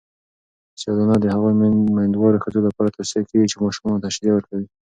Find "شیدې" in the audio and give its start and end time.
4.15-4.31